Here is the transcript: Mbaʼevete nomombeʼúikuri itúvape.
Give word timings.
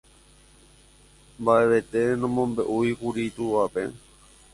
Mbaʼevete 1.41 1.99
nomombeʼúikuri 2.19 3.21
itúvape. 3.29 3.83